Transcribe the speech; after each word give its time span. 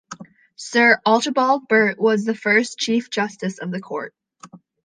Sir 0.55 0.99
Archibald 1.05 1.67
Burt 1.67 1.99
was 1.99 2.25
the 2.25 2.33
first 2.33 2.79
Chief 2.79 3.11
Justice 3.11 3.59
of 3.59 3.69
the 3.69 3.79
court. 3.79 4.15